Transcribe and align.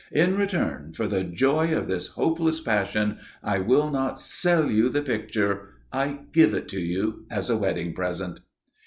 In 0.11 0.35
return 0.35 0.93
for 0.93 1.07
the 1.07 1.23
joy 1.23 1.77
of 1.77 1.87
this 1.87 2.07
hopeless 2.07 2.59
passion 2.59 3.19
I 3.43 3.59
will 3.59 3.91
not 3.91 4.19
sell 4.19 4.65
you 4.65 4.89
the 4.89 5.03
picture 5.03 5.75
I 5.93 6.21
give 6.31 6.55
it 6.55 6.67
to 6.69 6.79
you 6.81 7.27
as 7.29 7.51
a 7.51 7.55
wedding 7.57 7.93
present." 7.93 8.39